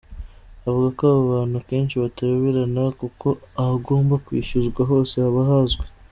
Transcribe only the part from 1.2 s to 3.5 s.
bantu akenshi batayoberana kuko